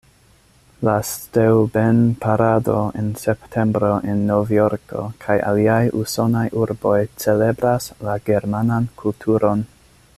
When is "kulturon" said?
9.03-9.63